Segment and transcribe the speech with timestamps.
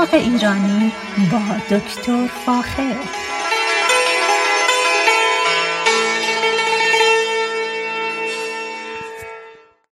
[0.00, 0.92] باغ ایرانی
[1.32, 2.96] با دکتر فاخر.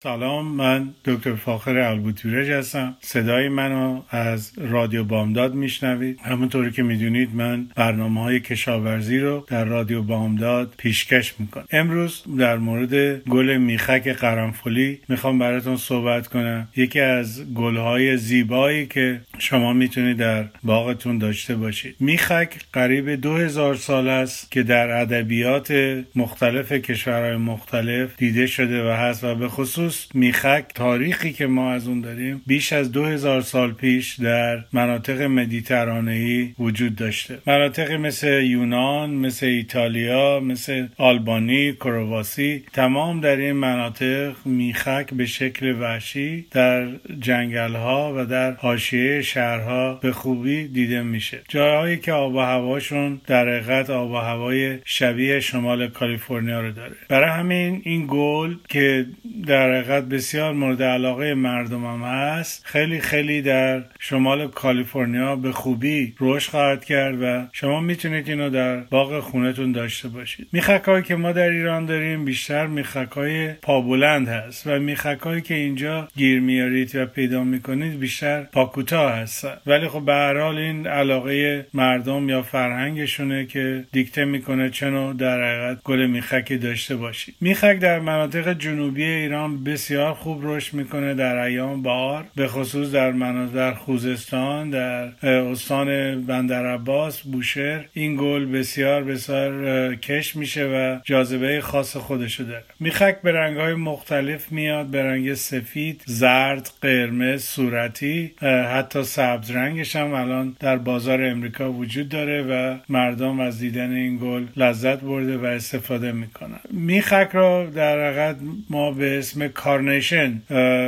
[0.02, 2.96] سلام من دکتر فاخر البوتورج هستم.
[3.00, 6.20] صدای منو از رادیو بامداد میشنوید.
[6.24, 11.64] همونطوری که می‌دونید من برنامه های کشاورزی رو در رادیو بامداد پیشکش می‌کنم.
[11.72, 16.68] امروز در مورد گل میخک قرنفلی می‌خوام براتون صحبت کنم.
[16.76, 21.96] یکی از گل های زیبایی که شما می‌تونید در باغتون داشته باشید.
[22.00, 25.72] میخک قریب دو هزار سال است که در ادبیات
[26.16, 31.88] مختلف کشورهای مختلف دیده شده و هست و به خصوص میخک تاریخی که ما از
[31.88, 37.38] اون داریم بیش از دو هزار سال پیش در مناطق مدیترانهی وجود داشته.
[37.46, 45.80] مناطق مثل یونان مثل ایتالیا مثل آلبانی کرواسی تمام در این مناطق میخک به شکل
[45.80, 46.88] وحشی در
[47.20, 51.40] جنگل ها و در حاشیه شهرها به خوبی دیده میشه.
[51.48, 56.96] جاهایی که آب و هواشون در حقیقت آب و هوای شبیه شمال کالیفرنیا رو داره.
[57.08, 59.06] برای همین این گل که
[59.46, 62.62] در حقیقت بسیار مورد علاقه مردم هم هست.
[62.66, 68.76] خیلی خیلی در شمال کالیفرنیا به خوبی رشد خواهد کرد و شما می‌تونید اینو در
[68.76, 70.48] باغ خونتون داشته باشید.
[70.52, 76.40] میخکایی که ما در ایران داریم بیشتر میخکای پابلند هست و میخکایی که اینجا گیر
[76.40, 79.56] میارید و پیدا می‌کنید بیشتر پاکوتا هستن.
[79.66, 85.44] ولی خب به هر حال این علاقه مردم یا فرهنگشونه که دیکته می‌کنه چنو در
[85.44, 87.34] حقیقت گل میخکی داشته باشید.
[87.40, 93.12] میخک در مناطق جنوبی ایران بسیار خوب رشد می‌کنه در ایام بهار به خصوص در
[93.12, 97.84] مناطق در خوزستان در استان بندر عباس بوشهر.
[97.92, 102.64] این گل بسیار بسیار کش میشه و جاذبه خاص خودشو داره.
[102.80, 108.32] میخک به رنگ های مختلف میاد به رنگ سفید زرد قرمز صورتی
[108.72, 114.18] حتی سبز رنگش هم الان در بازار امریکا وجود داره و مردم از دیدن این
[114.22, 116.60] گل لذت برده و استفاده می‌کنن.
[116.70, 118.36] میخک را در حقیقت
[118.70, 120.42] ما به اسم carnation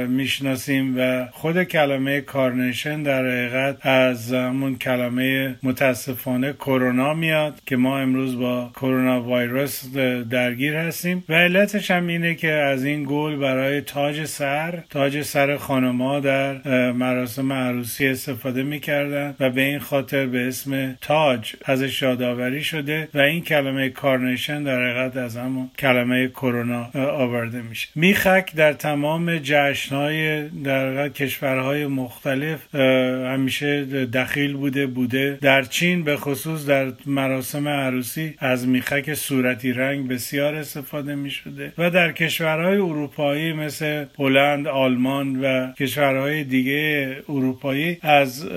[0.09, 7.99] می‌شناسیم و خود کلمه carnation در حقیقت از همون کلمه متاسفانه کرونا میاد که ما
[7.99, 9.95] امروز با کرونا ویروس
[10.31, 11.25] درگیر هستیم.
[11.29, 16.53] و علتش هم اینه که از این گل برای تاج سر تاج سر خانما در
[16.93, 23.19] مراسم عروسی استفاده می‌کردن و به این خاطر به اسم تاج ازش یادآوری شده و
[23.19, 27.89] این کلمه کارنیشن در حقیقت از همون کلمه کرونا آورده میشه.
[27.95, 35.39] میخک در تمام جشنهای در کشورهای مختلف همیشه دخیل بوده بوده.
[35.43, 41.73] در چین به خصوص در مراسم عروسی از میخک صورتی رنگ بسیار استفاده می شده
[41.79, 48.49] و در کشورهای اروپایی مثل هلند آلمان و کشورهای دیگه اروپایی از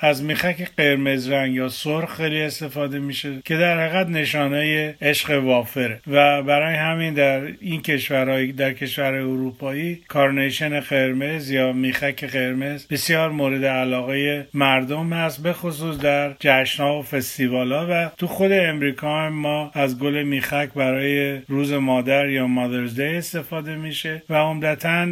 [0.00, 6.00] از میخک قرمز رنگ یا سرخ خیلی استفاده میشه که در حقیقت نشانه عشق وافره.
[6.06, 13.30] و برای همین در این کشورهای در کشور اروپایی کارنیشن قرمز یا میخک قرمز بسیار
[13.30, 19.32] مورد علاقه مردم هست به خصوص در جشنها و فستیوالا و تو خود امریکا هم
[19.32, 25.06] ما از گل میخک برای روز مادر یا مادرز دی استفاده میشه و عمدتا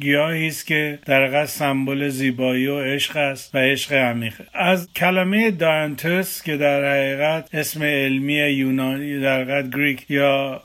[0.00, 6.42] گیاهی است که در سمبل زیبایی و عشق است و عشق عمیقه از کلمه داینتوس
[6.42, 10.62] که در حقیقت اسم علمی یونانی در حقیقت گریک یا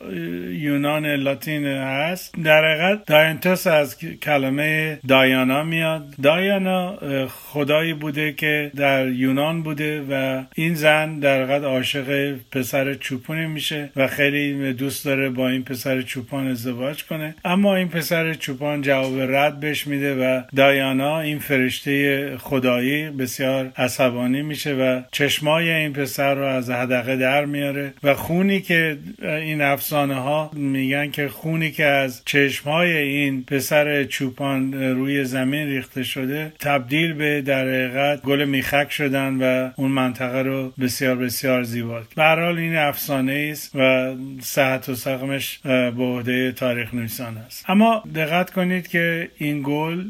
[0.49, 6.05] یونان لاتین هست در حقیقت داینتوس از کلمه دایانا میاد.
[6.23, 6.97] دایانا
[7.27, 13.89] خدایی بوده که در یونان بوده و این زن در حقیقت عاشق پسر چوپونی میشه
[13.95, 17.35] و خیلی دوست داره با این پسر چوپان ازدواج کنه.
[17.45, 24.41] اما این پسر چوپان جواب رد بهش میده و دایانا این فرشته خدایی بسیار عصبانی
[24.41, 30.15] میشه و چشمای این پسر رو از حدقه در میاره و خونی که این افسانه
[30.15, 37.13] ها میگن که خونی که از چشمهای این پسر چوپان روی زمین ریخته شده تبدیل
[37.13, 42.57] به در حقیقت گل میخک شدن و اون منطقه رو بسیار بسیار زیبا به حال
[42.57, 47.65] این افسانه است و صحت و سقمش به عهده تاریخ نویسان است.
[47.67, 50.03] اما دقت کنید که این گل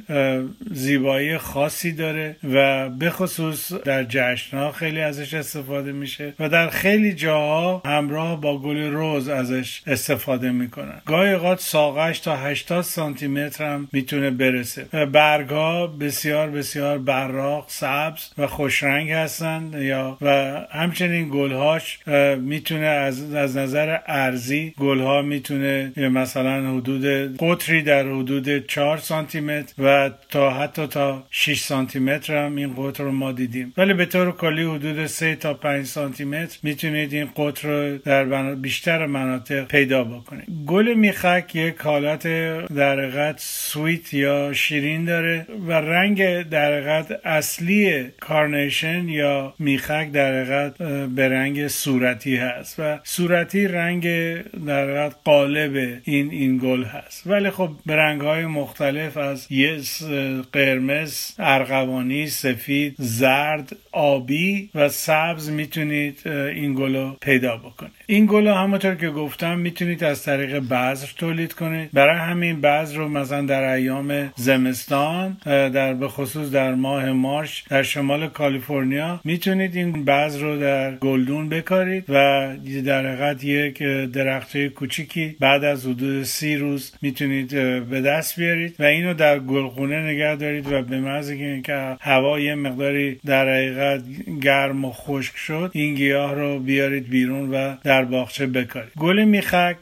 [0.72, 7.14] زیبایی خاصی داره و به خصوص در جشنها خیلی ازش استفاده میشه و در خیلی
[7.14, 11.02] جاها همراه با گل روز ازش استفاده می‌کنن.
[11.06, 15.06] گاهی اوقات واقعش تا 80 سانتی متر هم می‌تونه برسه.
[15.06, 20.30] برگ ها بسیار بسیار براق سبز و خوشرنگ هستند یا و
[20.72, 22.00] همچنین گلهاش
[22.38, 27.06] می‌تونه از, از نظر ارزی گلها می‌تونه مثلا حدود
[27.40, 32.74] قطری در حدود 4 سانتی متر و تا حتی تا 6 سانتی متر هم این
[32.78, 33.74] قطر رو ما دیدیم.
[33.78, 38.56] ولی به طور کلی حدود 3 تا 5 سانتی متر می‌تونید این قطر رو در
[38.56, 40.48] بیشتر مناطق پیدا بکنید.
[40.66, 42.28] گل میخک یک حالت
[42.68, 46.74] در سویت یا شیرین داره و رنگ در
[47.26, 50.70] اصلی carnation یا میخک در
[51.16, 54.04] به رنگ صورتی هست و صورتی رنگ
[54.66, 57.28] در قالب این این گل هست.
[57.28, 59.80] ولی خب به رنگ های مختلف از یه
[60.54, 67.94] قرمز ارغوانی سفید زرد آبی و سبز می‌تونید این گل رو پیدا بکنید.
[68.08, 71.54] این گل همونطور که گفتم می‌تونید از طریق بذر تولید
[71.94, 77.84] برای همین بذر رو مثلا در ایام زمستان در به خصوص در ماه مارچ در
[77.84, 82.14] شمال کالیفرنیا می‌تونید این بذر رو در گلدون بکارید و
[82.86, 83.84] در حقیقت یک
[84.14, 87.50] درخته کوچیکی بعد از حدود سی روز می‌تونید
[87.90, 91.32] به دست بیارید و اینو در گلخونه نگه دارید و به محض
[91.64, 94.04] که هوا یه مقداری در حقیقت
[94.42, 98.92] گرم و خشک شد این گیاه رو بیارید بیرون و در باغچه بکارید.
[98.98, 99.78] گل میخک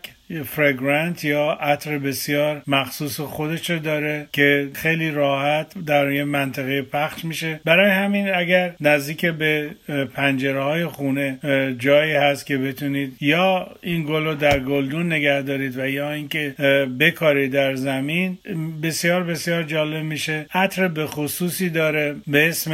[0.46, 7.26] فرگرانت یا عطر بسیار مخصوص خودش رو داره که خیلی راحت در یه منطقه پخش
[7.26, 7.60] میشه.
[7.66, 9.70] برای همین اگر نزدیک به
[10.14, 11.40] پنجره های خونه
[11.80, 16.56] جایی هست که بتونید یا این گل رو در گلدون نگه دارید و یا اینکه
[17.00, 18.38] بکارید در زمین
[18.84, 20.46] بسیار بسیار جالب میشه.
[20.54, 22.72] عطر به خصوصی داره به اسم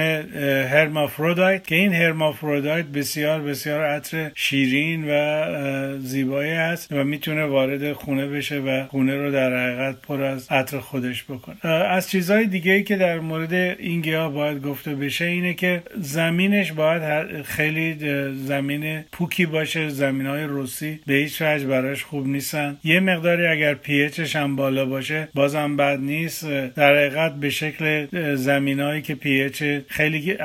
[0.72, 8.28] هرمافرودایت که این هرمافرودایت بسیار بسیار عطر شیرین و زیبایی است و می‌تونه وارد خونه
[8.28, 11.72] بشه و خونه رو در حقیقت پر از عطر خودش بکنه.
[11.72, 16.72] از چیزهای دیگه ای که در مورد این گیاه باید گفته بشه اینه که زمینش
[16.72, 17.96] باید خیلی
[18.34, 22.78] زمین پوکی باشه زمین های روسی به هیچ وجه براش خوب نیستن.
[22.84, 26.46] یه مقداری اگر پیچش هم بالا باشه بازم بد نیست.
[26.76, 30.38] در حقیقت به شکل زمین هایی که پیچ خیلی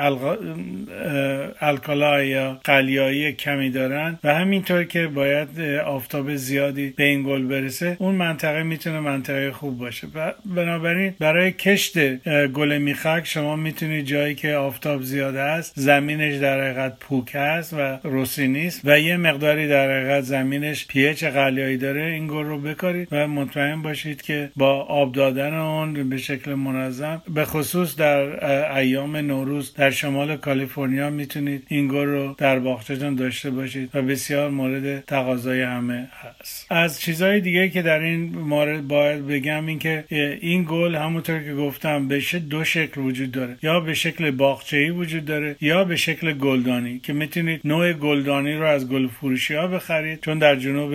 [1.61, 7.97] الکالا یا قلیایی کمی دارن و همینطور که باید آفتاب زیادی به این گل برسه
[7.99, 10.07] اون منطقه می‌تونه منطقه خوب باشه.
[10.45, 12.15] بنابراین برای کشت
[12.47, 17.99] گل میخک شما می‌تونید جایی که آفتاب زیاده است زمینش در حقیقت پوک است و
[18.03, 22.03] روسی نیست و یه مقداری در حقیقت زمینش پیچ قلیایی داره.
[22.03, 27.21] این گل رو بکارید و مطمئن باشید که با آب دادن اون به شکل منظم
[27.33, 28.45] به خصوص در
[28.77, 34.49] ایام نوروز در شمال کالیفرنیا می‌تونید این گل رو در باغچه‌تون داشته باشید و بسیار
[34.49, 36.67] مورد تقاضای همه هست.
[36.83, 40.03] از چیزهای دیگه که در این مورد باید بگم این که
[40.41, 43.57] این گل همونطور که گفتم به دو شکل وجود داره.
[43.63, 48.65] یا به شکل باغچه‌ای وجود داره یا به شکل گلدانی که می‌تونید نوع گلدانی رو
[48.65, 50.93] از گل فروشی ها بخرید چون در جنوب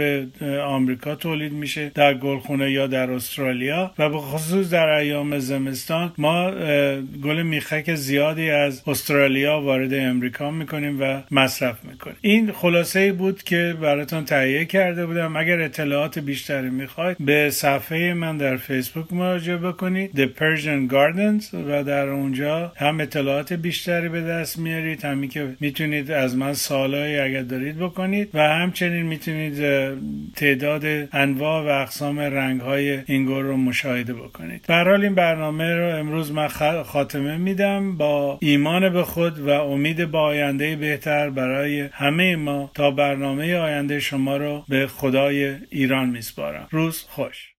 [0.64, 6.50] آمریکا تولید میشه در گلخونه یا در استرالیا و به خصوص در ایام زمستان ما
[7.22, 12.16] گل میخک زیادی از استرالیا وارد امریکا می‌کنیم و مصرف می‌کنیم.
[12.20, 15.36] این خلاصه بود که براتون تهیه کرده بودم.
[15.36, 21.84] اگر اطلاعات بیشتری می‌خواید به صفحه من در فیسبوک مراجعه بکنید The Persian Gardens و
[21.84, 25.04] در اونجا هم اطلاعات بیشتری به دست میارید.
[25.04, 29.58] همین که می‌تونید از من سوالایی اگر دارید بکنید و همچنین می‌تونید
[30.36, 34.64] تعداد انواع و اقسام رنگ های اینگور رو مشاهده بکنید.
[34.68, 36.48] برحال این برنامه رو امروز من
[36.82, 37.96] خاتمه میدم.
[37.96, 44.00] با ایمان به خود و امید با آینده بهتر برای همه ما تا برنامه آینده
[44.00, 46.68] شما رو به خدای ایران میسپارم.
[46.70, 47.54] روز خوش.